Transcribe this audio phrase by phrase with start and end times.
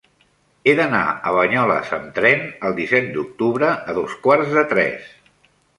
[0.69, 5.19] He d'anar a Banyoles amb tren el disset d'octubre a dos quarts de tres.